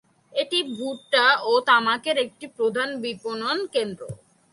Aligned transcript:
এটি 0.33 0.59
ভুট্টা 0.71 1.25
ও 1.43 1.53
তামাকের 1.69 2.17
একটি 2.25 2.45
প্রধান 2.57 2.89
বিপণন 3.03 3.57
কেন্দ্র। 3.73 4.01